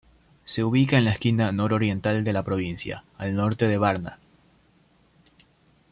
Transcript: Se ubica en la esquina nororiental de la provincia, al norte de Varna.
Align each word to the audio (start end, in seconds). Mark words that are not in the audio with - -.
Se 0.45 0.63
ubica 0.63 0.97
en 0.97 1.05
la 1.05 1.11
esquina 1.11 1.51
nororiental 1.51 2.23
de 2.23 2.33
la 2.33 2.41
provincia, 2.41 3.03
al 3.19 3.35
norte 3.35 3.67
de 3.67 3.77
Varna. 3.77 4.17